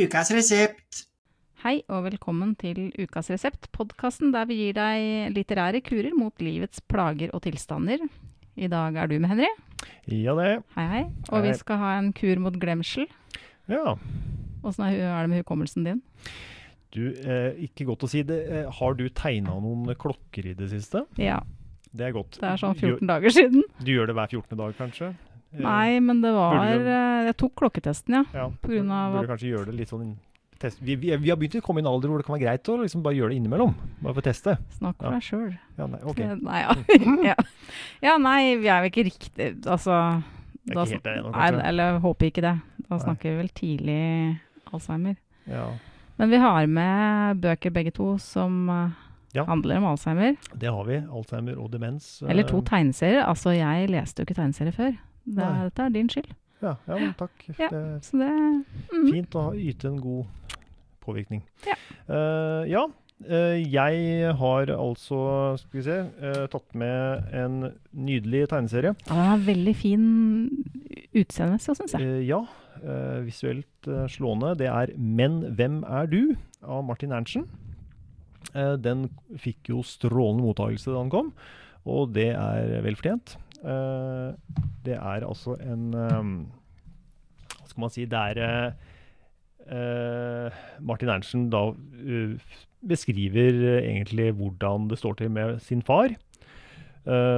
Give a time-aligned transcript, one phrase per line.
[0.00, 1.02] Ukas resept.
[1.62, 6.80] Hei og velkommen til Ukas resept, podkasten der vi gir deg litterære kurer mot livets
[6.90, 8.00] plager og tilstander.
[8.56, 9.50] I dag er du med, Henry.
[10.08, 10.48] Ja, det.
[10.78, 11.02] Hei, hei.
[11.28, 11.42] Og Hei.
[11.50, 13.06] vi skal ha en kur mot glemsel.
[13.70, 13.94] Ja.
[14.64, 16.00] Åssen er er det med hukommelsen din?
[16.92, 18.40] Du, eh, ikke godt å si det.
[18.48, 21.04] Eh, har du tegna noen klokker i det siste?
[21.18, 21.40] Ja,
[21.92, 22.40] Det er godt.
[22.40, 23.62] det er sånn Du gjør- 14 dager siden.
[23.84, 24.56] Du gjør det hver 14.
[24.56, 25.14] dag, kanskje?
[25.60, 28.24] Nei, men det var du- eh, Jeg tok klokketesten, ja.
[28.34, 28.48] ja.
[28.62, 30.16] på grunn av Burde kanskje gjøre det litt sånn
[30.58, 30.78] test.
[30.80, 32.68] Vi, vi, vi har begynt å komme i en alder hvor det kan være greit
[32.70, 33.74] å liksom bare gjøre det innimellom.
[34.00, 34.56] Bare for å teste.
[34.78, 35.10] Snakk for Ja.
[35.18, 35.58] deg sjøl.
[35.78, 36.34] Ja, nei, okay.
[36.48, 36.74] Nei, ja.
[37.32, 37.36] ja.
[38.02, 40.22] ja, nei, vi er jo ikke riktig Altså
[40.64, 42.54] da ikke helt der Nei, eller håper ikke det.
[42.88, 44.38] Da snakker vi vel tidlig
[44.72, 45.16] Alzheimer.
[45.50, 45.66] Ja,
[46.18, 48.90] Men vi har med bøker begge to som eh,
[49.34, 49.44] Ja.
[49.48, 50.36] handler om Alzheimer.
[50.54, 51.00] det har vi.
[51.10, 52.22] Alzheimer og demens.
[52.28, 53.24] Eller to Eh, tegneserier.
[53.26, 54.92] Altså, jeg leste jo ikke tegneserier før.
[55.24, 56.32] Det, dette er din skyld.
[56.62, 57.44] Ja, ja men takk.
[57.58, 57.68] Ja.
[57.68, 59.06] Det er Så det mm.
[59.10, 60.58] fint å ha- yte en god
[61.02, 61.42] påvirkning.
[61.66, 61.76] Ja.
[62.06, 62.84] Uh, ja.
[63.26, 65.22] uh, jeg har altså,
[65.62, 68.94] skal vi se, uh, tatt med en nydelig tegneserie.
[69.08, 70.04] Ja, Den er veldig fin
[71.12, 72.26] utseendemessig, syns jeg.
[72.30, 72.44] Ja,
[73.22, 74.56] visuelt slående.
[74.58, 77.44] Det er 'Men hvem er du?' av Martin Erntzen.
[78.54, 81.32] Den fikk jo strålende mottakelse da den kom,
[81.84, 83.36] og det er vel fortjent.
[83.62, 84.30] Eh,
[84.82, 86.30] det er altså en eh,
[87.52, 88.88] Hva skal man si Det er eh,
[89.76, 91.68] eh, Martin Erntzen da
[92.82, 96.10] beskriver egentlig hvordan det står til med sin far,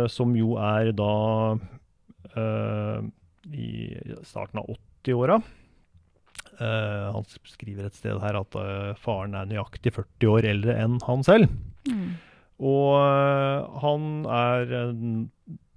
[0.08, 1.10] som jo er da
[3.52, 3.68] i
[4.24, 4.70] starten av
[5.04, 5.36] 80-åra.
[6.54, 11.00] Uh, han skriver et sted her at uh, faren er nøyaktig 40 år eldre enn
[11.02, 11.50] han selv.
[11.90, 12.14] Mm.
[12.62, 14.92] Og uh, han er eh,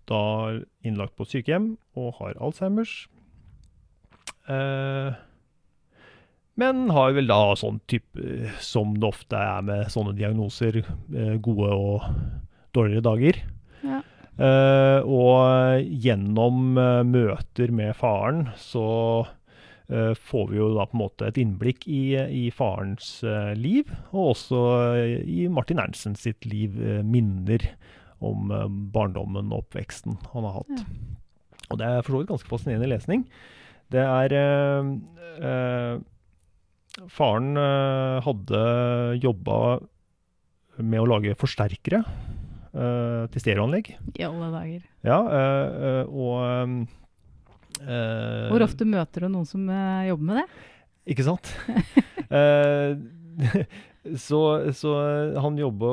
[0.08, 0.24] da
[0.86, 3.06] innlagt på sykehjem og har Alzheimers.
[4.48, 5.16] Eh,
[6.58, 11.74] men har vel da sånn type Som det ofte er med sånne diagnoser, eh, gode
[11.76, 12.06] og
[12.74, 13.42] dårligere dager.
[13.84, 14.02] Ja.
[14.38, 18.88] Eh, og gjennom eh, møter med faren så
[19.90, 23.90] eh, får vi jo da på en måte et innblikk i, i farens eh, liv,
[24.12, 24.62] og også
[24.98, 27.66] eh, i Martin Erntzen sitt liv, minner
[28.24, 30.86] om eh, barndommen og oppveksten han har hatt.
[31.68, 33.26] Og det er for så vidt ganske fascinerende lesning.
[33.94, 34.94] Det er eh,
[35.50, 35.98] eh,
[37.14, 38.62] Faren eh, hadde
[39.22, 39.58] jobba
[40.78, 43.92] med å lage forsterkere eh, til stereoanlegg.
[44.18, 44.88] I alle dager.
[45.06, 46.36] Ja, øh, øh, og
[47.86, 49.70] øh, Hvor ofte møter du noen som
[50.08, 50.48] jobber med det?
[51.14, 51.54] Ikke sant?
[54.08, 54.94] Eh, så, så
[55.40, 55.92] han jobba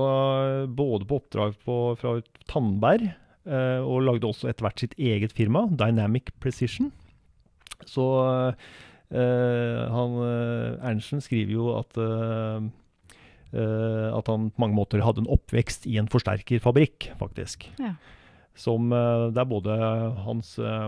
[0.67, 2.19] både på oppdrag på, fra
[2.51, 3.11] Tandberg,
[3.47, 6.93] eh, og lagde også etter hvert sitt eget firma, Dynamic Precision.
[7.85, 8.07] Så
[9.13, 12.69] eh, han eh, Erntzen skriver jo at eh,
[13.55, 17.69] eh, at han på mange måter hadde en oppvekst i en forsterkerfabrikk, faktisk.
[17.83, 17.97] Ja.
[18.55, 19.75] Som uh, der både
[20.23, 20.87] hans uh,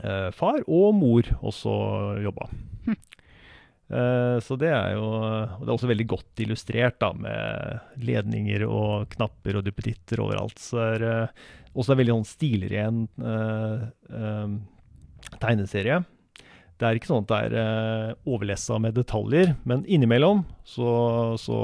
[0.00, 1.72] eh, far og mor også
[2.24, 2.48] jobba.
[2.86, 2.96] Hm.
[3.92, 8.64] Eh, så det er jo og Det er også veldig godt illustrert da, med ledninger
[8.68, 10.58] og knapper og duppeditter overalt.
[10.62, 11.16] Så er det
[11.72, 16.02] også en veldig sånn stilren uh, uh, tegneserie.
[16.76, 20.90] Det er ikke sånn at det er uh, overlessa med detaljer, men innimellom så,
[21.40, 21.60] så,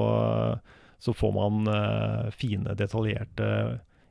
[1.03, 3.50] så får man uh, fine, detaljerte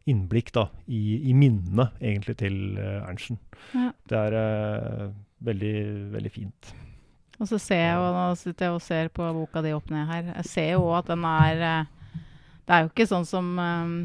[0.08, 3.40] innblikk da, i, i minnene egentlig til eh, Erntzen.
[3.76, 3.90] Ja.
[4.08, 5.08] Det er eh,
[5.48, 5.78] veldig,
[6.16, 6.70] veldig fint.
[7.38, 10.10] Og så ser jeg jo, nå sitter jeg og ser på boka di opp ned
[10.10, 12.22] her, jeg ser jo at den er eh,
[12.68, 13.98] Det er jo ikke sånn som um,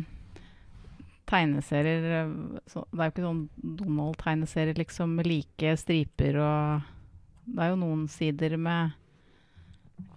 [1.31, 2.35] tegneserier eh,
[2.69, 3.45] så, Det er jo ikke sånn
[3.81, 6.91] Donald-tegneserier liksom med like striper og
[7.49, 8.99] Det er jo noen sider med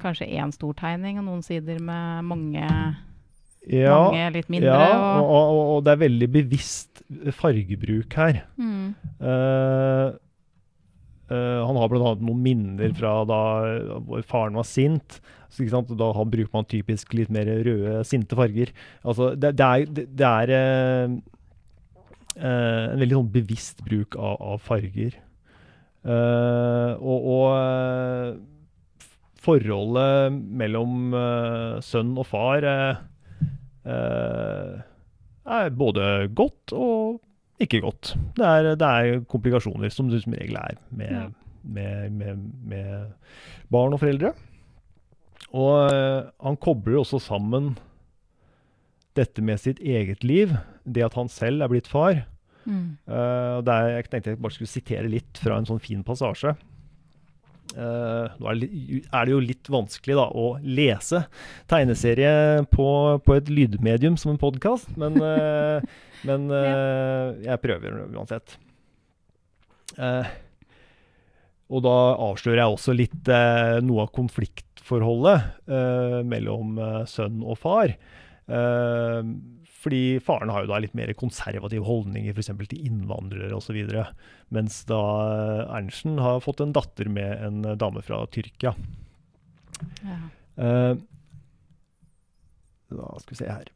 [0.01, 4.71] kanskje én stor tegning, og noen sider med mange, mange litt mindre.
[4.71, 7.03] ja og, og, og, og det er veldig bevisst
[7.37, 8.41] fargebruk her.
[8.57, 8.87] mm,
[9.21, 10.07] Eh,
[11.29, 12.16] eh, han har bl.a.
[12.19, 13.41] noen minner fra da
[14.07, 15.19] hvor faren var sint.
[15.55, 15.66] Så?
[15.95, 18.73] Da bruker man typisk litt mer røde, sinte farger.
[19.05, 21.13] Altså, det, det er, det, er eh,
[22.35, 25.16] eh, en veldig sånn bevisst bruk av, av farger.
[26.05, 28.35] Eh, og og eh,
[29.45, 32.99] forholdet mellom eh, sønn og far eh,
[33.89, 34.75] eh,
[35.45, 37.21] er både godt og
[37.61, 38.13] ikke godt.
[38.37, 41.25] Det er, det er komplikasjoner, som det som regel er med, Ja.
[41.63, 43.05] med, med, med
[43.72, 44.34] barn og foreldre.
[45.55, 47.78] Og eh, han kobler også sammen
[49.16, 50.52] dette med sitt eget liv,
[50.85, 52.25] det at han selv er blitt far.
[52.66, 56.02] mm, Uh, der, er, jeg tenkte jeg bare skulle sitere litt fra en sånn fin
[56.03, 56.55] passasje.
[57.75, 58.69] Eh, nå er det,
[59.03, 61.25] er det jo litt vanskelig da, å lese
[61.72, 62.87] tegneserie på,
[63.25, 65.83] på et lydmedium som en podkast, men, eh,
[66.27, 68.57] men eh, jeg prøver uansett.
[71.66, 73.29] Og da avslører jeg også litt
[73.85, 75.69] noe av konfliktforholdet
[76.28, 76.75] mellom
[77.09, 77.93] sønn og far.
[78.45, 79.21] Eh,
[79.85, 82.49] fordi faren har jo da litt mer konservative holdninger f.eks.
[82.72, 83.78] til innvandrere osv.
[84.55, 85.02] Mens da
[85.70, 88.73] Ernsten Ernstsen har fått en datter med en eh, dame fra Tyrkia.
[90.02, 90.17] Ja.
[90.55, 90.96] Uh,
[92.96, 93.70] da skal vi se her.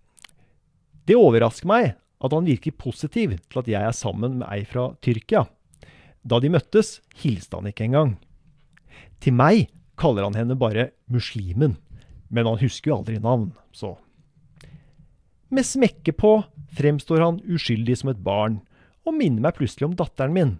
[1.05, 4.89] Det overrasker meg at han virker positiv til at jeg er sammen med ei fra
[5.05, 5.45] Tyrkia.
[6.25, 8.17] Da de møttes, hilste han ikke engang.
[9.21, 9.67] Til meg
[9.99, 11.77] kaller han henne bare muslimen,
[12.33, 13.97] men han husker jo aldri navn, så
[15.49, 16.35] Med smekke på
[16.77, 18.59] fremstår han uskyldig som et barn,
[19.07, 20.57] og minner meg plutselig om datteren min.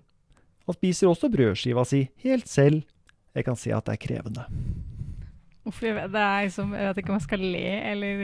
[0.65, 2.83] Han spiser også brødskiva si helt selv.
[3.37, 4.45] Jeg kan se at det er krevende.
[5.69, 8.21] Uff, jeg vet, det er liksom, jeg vet ikke om jeg skal le eller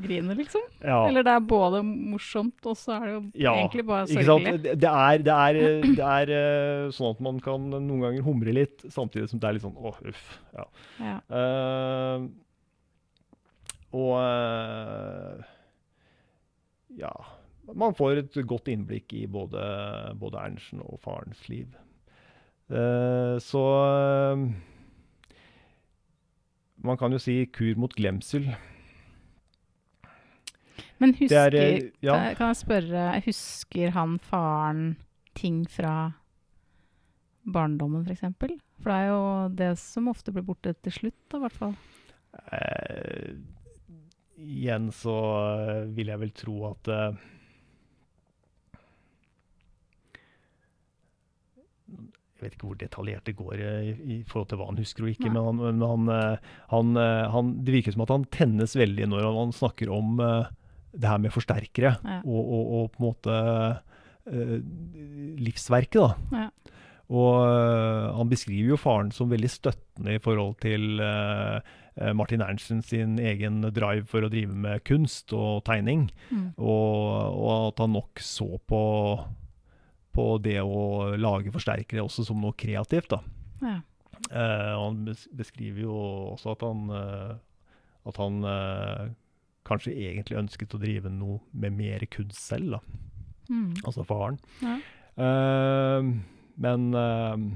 [0.00, 0.62] grine, liksom.
[0.80, 1.00] Ja.
[1.08, 4.52] Eller det er både morsomt, og så er det jo Ja, egentlig bare sørgelig.
[4.62, 5.58] Det, det er, det er,
[5.98, 9.58] det er eh, sånn at man kan noen ganger humre litt, samtidig som det er
[9.58, 10.30] litt sånn åh, uff.
[10.54, 10.68] Ja.
[11.02, 11.18] Ja.
[13.96, 15.40] Og eh,
[17.00, 17.10] ja
[17.74, 19.62] Man får et godt innblikk i både,
[20.18, 21.74] både Ernstsen og farens liv.
[22.70, 24.44] Eh, så eh,
[26.86, 28.46] Man kan jo si kur mot glemsel.
[31.00, 32.16] Men husker, er, ja.
[32.36, 34.96] kan jeg- spørre, husker han faren
[35.34, 36.12] ting fra
[37.48, 38.20] barndommen, f.eks.?
[38.38, 38.52] For,
[38.82, 41.74] for det er jo det som ofte blir borte til slutt, da, i hvert fall.
[42.52, 43.32] Eh,
[44.40, 45.16] igjen så
[45.60, 47.26] eh, vil jeg vel tro at eh,
[52.40, 55.04] Jeg vet ikke hvor detaljert det går eh, i, i forhold til hva han husker
[55.04, 55.42] og ikke, Nei.
[55.58, 57.02] men, han, han, han,
[57.34, 61.34] han, det virker som at han tennes veldig når han, snakker om det her med
[61.34, 62.20] forsterkere Ja.
[62.24, 63.36] og, og, og på en måte
[65.40, 66.38] livsverket, da.
[66.38, 66.48] Ja.
[67.10, 67.34] Og
[68.14, 71.58] han beskriver jo faren som veldig støttende i forhold til øh,
[72.16, 76.08] Martin Ernstsen sin egen drive for å drive med kunst og tegning.
[76.30, 76.46] Mm.
[76.56, 78.82] Og, og at han nok så på,
[80.16, 83.12] på det å lage forsterkere også som noe kreativt.
[83.12, 83.20] da.
[83.60, 83.76] Ja.
[84.30, 85.04] Eh, han
[85.36, 85.96] beskriver jo
[86.34, 87.34] også at han, øh,
[88.10, 89.06] at han øh,
[89.66, 93.06] kanskje egentlig ønsket å drive noe med mer kunst selv, da.
[93.50, 93.72] Mm.
[93.82, 94.38] altså faren.
[94.62, 94.76] Ja.
[95.20, 96.10] Eh,
[96.60, 97.32] men eh.
[97.32, 97.48] Eh,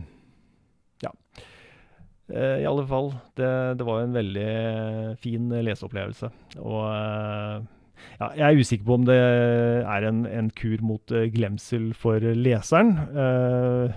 [2.32, 4.48] I alle fall, det, det var en veldig
[5.20, 6.30] fin leseopplevelse.
[6.62, 7.66] Og eh,
[8.20, 12.24] ja, jeg er usikker på om det er en, en kur mot eh, glemsel for
[12.38, 12.96] leseren.
[13.12, 13.92] Uh,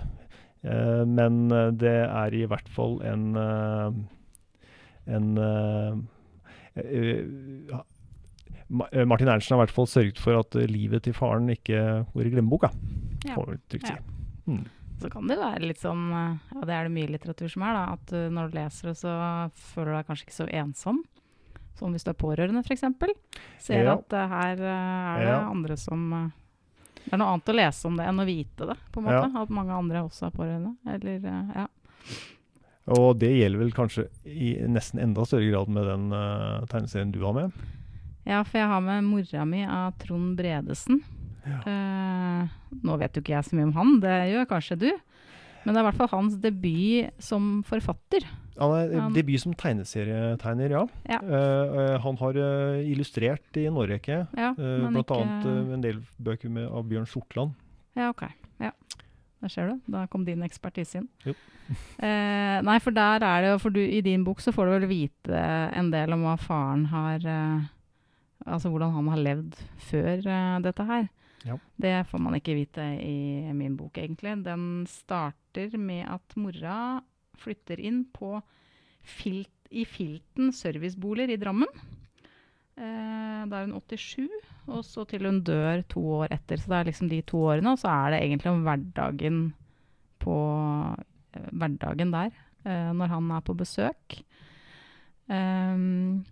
[0.68, 1.48] uh, men
[1.80, 3.96] det er i hvert fall en uh,
[5.08, 5.96] en eh,
[6.74, 7.24] eh,
[7.70, 12.04] eh, Martin Ernstsen har i hvert fall sørget for at eh, livet til faren ikke
[12.12, 12.70] går i glemmeboka.
[13.24, 13.34] Ja.
[13.34, 13.94] Får vi trygt si.
[13.94, 14.02] Ja.
[14.48, 14.66] Mm.
[14.98, 16.08] Så kan det være litt sånn,
[16.56, 18.96] og det er det mye litteratur som er, da, at eh, når du leser det,
[18.98, 19.12] så
[19.74, 21.04] føler du deg kanskje ikke så ensom.
[21.78, 22.82] Som hvis du er pårørende, f.eks.
[23.62, 23.94] Ser Ja.
[23.94, 25.40] at eh, her eh, er det Ja.
[25.50, 26.28] andre som eh,
[27.04, 29.30] Det er noe annet å lese om det enn å vite det, på en måte.
[29.40, 30.74] At mange andre også er pårørende.
[30.92, 31.68] Eller, eh, ja.
[32.98, 37.20] Og det gjelder vel kanskje i nesten enda større grad med den uh, tegneserien du
[37.22, 37.52] har med.
[38.26, 41.02] ja, for jeg har med 'Mora mi' av Trond Bredesen.
[41.46, 41.60] Ja.
[41.70, 44.90] Eh, nå vet jo ikke jeg så mye om han, det gjør kanskje du.
[45.64, 48.24] Men det er i hvert fall hans debut som forfatter.
[48.58, 50.86] Han er Han- debut som tegneserietegner, ja.
[51.06, 51.18] Ja.
[51.22, 55.02] Eh, eh, han har eh, illustrert i en årrekke, Ja, uh, Bl.a.
[55.02, 57.54] ikke eh, en del bøker med, av Bjørn Sortland.
[57.94, 58.24] Ja, ok.
[58.60, 58.72] Ja.
[59.40, 59.80] Der ser du.
[59.86, 61.08] Da kom din ekspertise inn.
[61.24, 61.34] Jo.
[62.02, 64.72] eh, nei, for der er det jo For du, i din bok så får du
[64.78, 65.42] vel vite
[65.76, 67.66] en del om hva faren har eh,
[68.48, 69.58] Altså hvordan han har levd
[69.90, 71.08] før eh, dette her.
[71.46, 71.58] Ja.
[71.76, 74.34] Det får man ikke vite i min bok, egentlig.
[74.46, 76.98] Den starter med at mora
[77.38, 78.38] flytter inn på
[79.06, 81.68] filt, i Filten serviceboliger i Drammen.
[82.78, 84.28] Eh, da er hun 87,
[84.70, 86.60] og så til hun dør to år etter.
[86.60, 89.40] Så det er liksom de to årene, og så er det egentlig om hverdagen
[90.22, 90.38] på
[91.34, 92.32] eh, hverdagen der,
[92.64, 94.20] eh, når han er på besøk.
[95.28, 96.24] Ehm,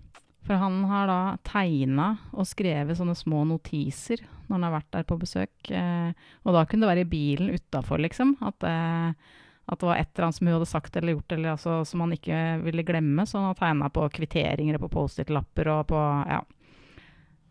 [0.47, 5.07] for han har da tegna og skrevet sånne små notiser når han har vært der
[5.09, 5.71] på besøk.
[5.75, 6.13] Eh,
[6.47, 8.37] og da kunne det være i bilen utafor, liksom.
[8.47, 9.33] At, eh,
[9.67, 12.05] at det var et eller annet som hun hadde sagt eller gjort eller altså, som
[12.05, 13.27] han ikke ville glemme.
[13.27, 16.41] Så han har tegna på kvitteringer og på Post-It-lapper og på Ja.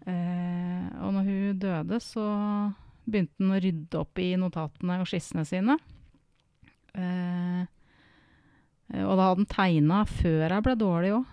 [0.06, 2.26] Eh, og når hun døde, så
[3.06, 5.80] begynte han å rydde opp i notatene og skissene sine.
[6.96, 7.66] Eh,
[8.96, 11.32] hadde han tegna før jeg ble dårlig òg.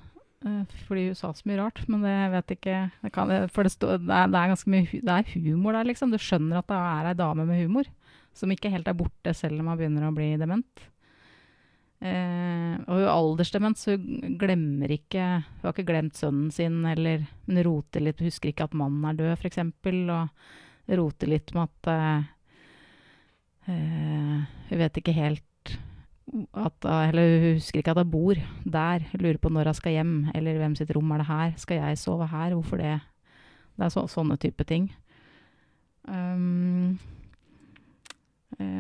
[0.88, 3.96] Fordi hun sa så mye rart, men det vet ikke det kan, For det, stå,
[4.02, 6.10] det, er, det, er, ganske mye det er humor der, liksom.
[6.10, 7.90] Du skjønner at det er ei dame med humor.
[8.34, 10.86] Som ikke helt er borte selv om hun begynner å bli dement.
[12.02, 16.80] Eh, og hun er aldersdement, så hun glemmer ikke Hun har ikke glemt sønnen sin,
[16.88, 19.60] eller Hun roter litt, husker ikke at mannen er død, f.eks.
[19.62, 22.24] Og roter litt med at eh,
[23.70, 25.46] eh, Hun vet ikke helt
[26.54, 29.06] at Eller hun husker ikke at hun bor der.
[29.18, 31.54] Lurer på når hun skal hjem, eller hvem sitt rom er det her.
[31.60, 32.54] Skal jeg sove her?
[32.54, 33.00] Hvorfor det?
[33.76, 34.90] Det er så, sånne type ting.
[36.06, 36.98] Um,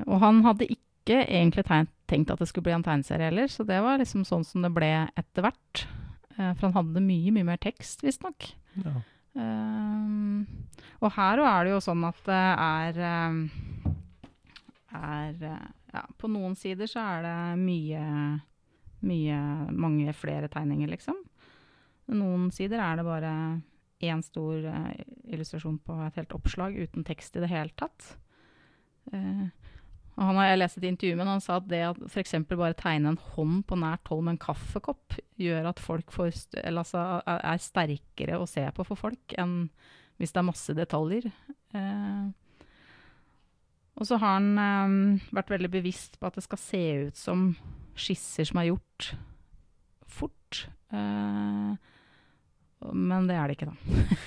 [0.06, 3.78] og han hadde ikke egentlig tenkt at det skulle bli en tegneserie heller, så det
[3.82, 5.86] var liksom sånn som det ble etter hvert.
[6.36, 8.52] Uh, for han hadde mye, mye mer tekst, visstnok.
[8.84, 8.94] Ja.
[9.32, 10.44] Um,
[11.00, 13.92] og her òg er det jo sånn at det er, uh,
[15.00, 15.32] er
[15.92, 18.04] ja, På noen sider så er det mye,
[19.04, 19.38] mye
[19.76, 21.18] Mange flere tegninger, liksom.
[22.12, 23.34] Noen sider er det bare
[24.02, 24.64] én stor
[25.30, 28.16] illustrasjon på et helt oppslag uten tekst i det hele tatt.
[29.12, 29.46] Uh,
[30.12, 32.34] og han har jeg lest et intervju med, han sa at det at f.eks.
[32.50, 36.34] bare tegne en hånd på nært hold med en kaffekopp, gjør at folk får,
[36.68, 39.56] altså, er sterkere å se på for folk enn
[40.20, 41.30] hvis det er masse detaljer.
[41.74, 42.26] Eh,
[44.00, 47.50] og så har han eh, vært veldig bevisst på at det skal se ut som
[47.98, 49.12] skisser som er gjort
[50.08, 50.66] fort.
[50.92, 51.72] Eh,
[52.90, 53.74] men det er det ikke, da.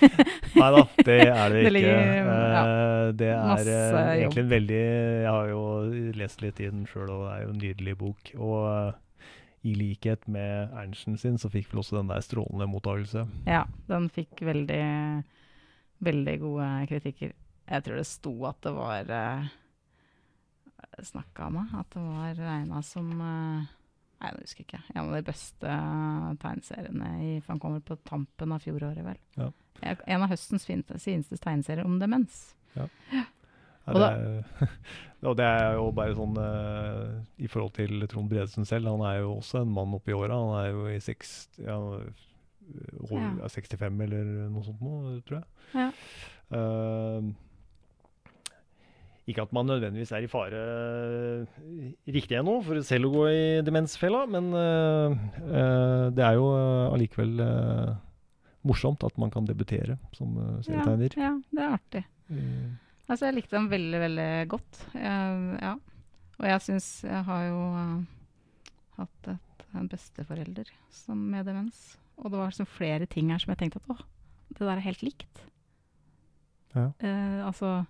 [0.60, 1.64] Nei da, det er det ikke.
[1.66, 5.64] Det, ligger, ja, eh, det er eh, egentlig en veldig Jeg har jo
[6.16, 8.30] lest litt i den sjøl, og det er jo en nydelig bok.
[8.38, 9.26] Og uh,
[9.66, 13.26] i likhet med Ernsten sin, så fikk vel også den der strålende mottakelse.
[13.48, 14.84] Ja, den fikk veldig,
[16.06, 17.34] veldig gode kritikker.
[17.66, 19.48] Jeg tror det sto at det var uh,
[21.02, 23.66] Snakka med at det var regna som uh,
[24.16, 24.82] Nei, det husker jeg ikke.
[24.94, 25.72] En av de beste
[26.40, 29.18] tegneseriene i, for han kommer på tampen av fjoråret, vel.
[29.36, 29.50] Ja.
[30.08, 32.54] En av høstens fineste tegneserier om demens.
[32.78, 32.86] Ja.
[33.12, 33.26] ja.
[33.92, 34.08] Og, det,
[35.28, 38.88] og, det, er jo bare sånn uh, i forhold til Trond Bredesen selv.
[38.94, 40.40] Han er jo også en mann oppi åra.
[40.40, 41.76] Han er jo i 60, ja,
[43.12, 43.50] ja.
[43.52, 44.96] 65 eller noe sånt nå,
[45.28, 45.46] tror jeg.
[45.76, 45.90] Ja.
[46.56, 47.34] Uh,
[49.26, 50.58] ikke at man nødvendigvis er i fare
[51.42, 51.62] uh,
[52.14, 56.46] riktig ennå for selv å gå i demensfella, men uh, uh, det er jo
[56.92, 57.42] allikevel
[58.66, 60.34] morsomt at man kan debutere som
[60.66, 61.14] serietegner.
[61.18, 62.02] Ja, ja, det er artig.
[62.30, 62.78] Mm.
[63.06, 64.80] Altså, jeg likte dem veldig, veldig godt.
[64.94, 65.74] Jeg, ja.
[66.36, 67.60] Og jeg syns jeg har jo
[68.98, 71.94] hatt et, en besteforelder som med demens.
[72.18, 73.98] Og det var liksom flere ting her som jeg tenkte at å,
[74.50, 75.44] det der er helt likt.
[76.74, 76.90] Ja.
[77.46, 77.86] altså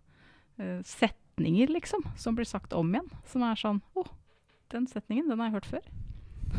[0.86, 3.08] sett setninger, liksom, som blir sagt om igjen.
[3.26, 4.08] Som er sånn Å, oh,
[4.72, 5.84] den setningen, den har jeg hørt før.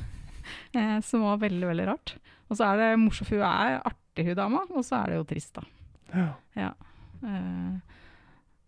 [0.78, 2.18] eh, som var veldig, veldig rart.
[2.48, 5.28] Og så er det morsomt, hun er artig, hun dama, og så er det jo
[5.28, 5.66] trist, da.
[6.14, 6.28] Ja.
[6.56, 6.72] ja.
[7.26, 7.96] Eh,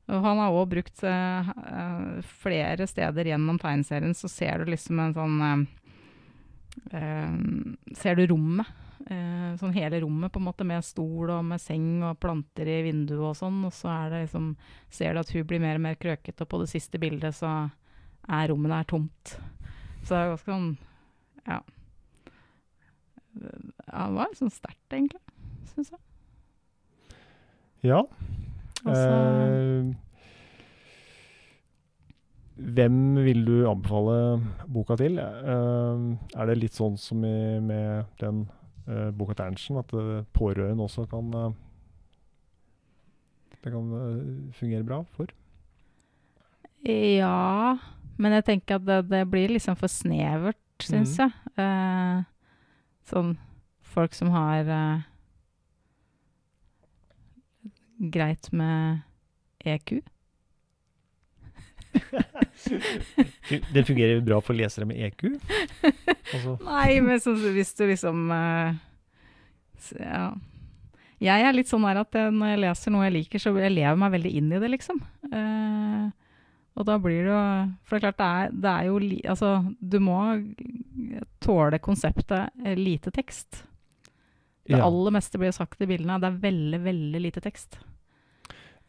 [0.10, 5.00] og han har òg brukt eh, eh, flere steder gjennom tegneserien, så ser du liksom
[5.00, 5.60] en sånn eh,
[6.98, 8.66] eh, Ser du rommet
[9.08, 12.82] eh, sånn hele rommet på en måte med stol og med seng og planter i
[12.88, 14.52] vinduet og sånn, og så er det liksom
[14.90, 17.54] Ser du at hun blir mer og mer krøkete, og på det siste bildet så
[18.30, 19.36] er rommet der tomt.
[20.04, 20.70] Så det er ganske sånn
[21.48, 21.62] Ja.
[23.40, 25.22] Ja, det var sånn sterkt, egentlig,
[25.72, 26.02] syns jeg.
[27.88, 28.02] Ja.
[28.90, 29.94] Eh,
[32.60, 35.20] hvem vil du anbefale boka til?
[35.20, 38.44] Uh, er det litt sånn som i, med den
[38.90, 41.52] uh, boka til Ernstsen, at uh, pårørende også kan uh,
[43.60, 45.28] Det kan fungere bra for?
[46.88, 47.76] Ja,
[48.18, 51.34] men jeg tenker at det, det blir liksom for snevert, syns mm.
[51.58, 52.24] jeg.
[53.10, 53.34] sånn
[53.84, 54.70] folk som har
[58.00, 59.02] greit med
[59.68, 60.00] EQ.
[63.74, 65.26] Den fungerer bra for lesere med EQ?
[65.84, 66.56] Altså.
[66.66, 68.30] Nei, men så, hvis du liksom
[69.80, 70.30] så, Ja.
[71.20, 73.98] Jeg er litt sånn her at når jeg leser noe jeg liker, så jeg lever
[74.00, 75.02] meg veldig inn i det, liksom.
[75.34, 76.08] Uh,
[76.80, 77.42] og da blir det jo
[77.88, 79.00] For det er klart, det er, det er jo
[79.34, 80.20] Altså, du må
[81.44, 83.64] tåle konseptet eh, lite tekst.
[84.70, 84.86] Det ja.
[84.86, 86.20] aller meste blir sagt i bildene.
[86.22, 87.80] Det er veldig, veldig lite tekst.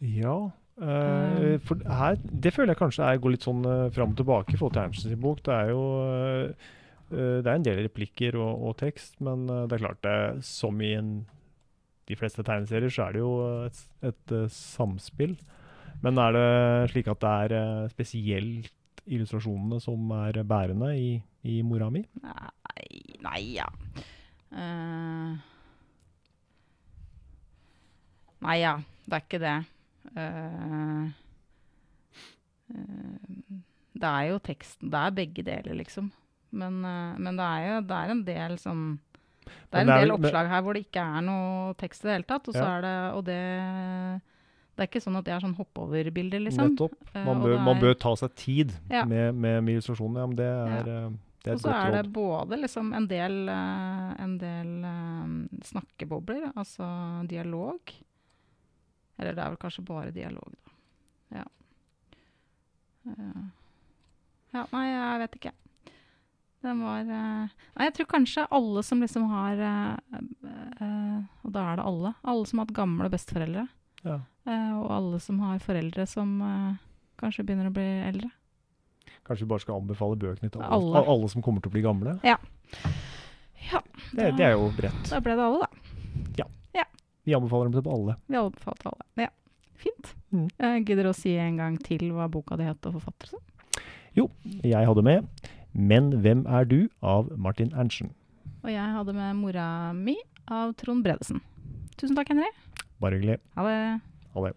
[0.00, 0.50] Ja,
[0.80, 4.54] Uh, for her, Det føler jeg kanskje er, går litt sånn uh, fram og tilbake
[4.54, 5.42] i forhold til Ernstens bok.
[5.44, 6.70] Det er jo uh,
[7.10, 10.92] det er en del replikker og, og tekst, men det er klart det, som i
[10.94, 11.08] en,
[12.06, 13.32] de fleste tegneserier, så er det jo
[13.64, 15.34] et, et samspill.
[16.04, 18.70] Men er det slik at det er spesielt
[19.10, 21.10] illustrasjonene som er bærende i,
[21.50, 22.04] i mora mi?
[22.22, 22.52] Nei,
[23.26, 23.66] Nei, ja.
[24.54, 25.34] Uh,
[28.46, 28.78] nei, ja.
[29.04, 29.58] Det er ikke det.
[30.16, 31.10] Eh,
[34.00, 36.10] det er jo teksten Det er begge deler, liksom.
[36.50, 38.82] Men, uh, men det er jo det er en del sånn
[39.44, 42.26] Det er en del oppslag her hvor det ikke er noe tekst i det hele
[42.26, 42.48] tatt.
[42.50, 42.72] Og så Ja.
[42.78, 43.40] er det Og det
[44.76, 46.70] Det er ikke sånn at det er sånn hoppover-bilder, liksom.
[46.70, 46.94] Nettopp.
[47.12, 49.04] Man bør, er, man bør ta seg tid Ja.
[49.04, 50.20] med, med, med illustrasjoner.
[50.20, 50.82] Ja, men det er, ja.
[51.44, 57.26] det er Og så er det både liksom en del, en del eh, snakkebobler, altså
[57.28, 57.80] dialog.
[59.20, 60.76] Eller det er vel kanskje bare dialog, da.
[61.40, 61.46] Ja.
[63.10, 63.42] Eh,
[64.56, 65.52] ja, nei, jeg vet ikke.
[66.60, 71.78] Den var eh, Nei, jeg tror kanskje alle som liksom har eh, Og da er
[71.80, 72.14] det alle.
[72.28, 73.66] Alle som har hatt gamle besteforeldre.
[74.00, 74.18] Ja.
[74.80, 76.38] og alle som har foreldre som
[77.20, 78.30] kanskje begynner å bli eldre.
[79.28, 81.02] Kanskje vi bare skal anbefale bøkene til alle, Alle.
[81.12, 81.28] alle.
[81.28, 82.16] som kommer til å bli gamle?
[82.24, 82.38] Ja.
[84.16, 85.04] Det, det er jo bredt.
[85.12, 85.69] Da ble det alle, da.
[87.30, 88.16] Vi anbefaler dem til alle.
[88.26, 89.04] Vi anbefaler til alle.
[89.22, 89.28] Ja,
[89.78, 90.08] fint.
[90.34, 90.48] Mm.
[90.58, 93.46] Jeg gidder å si en gang til hva boka di het og forfatter og
[94.18, 94.26] Jo,
[94.64, 95.28] Jeg hadde med
[95.72, 98.10] 'Men hvem er du?' av Martin Erntzen.
[98.64, 100.16] Og jeg hadde med mora mi
[100.48, 101.40] av Trond Bredesen.
[101.96, 102.50] Tusen takk, Henry.
[103.00, 103.38] Bare hyggelig.
[103.54, 104.00] Ha det.
[104.34, 104.56] Ha det.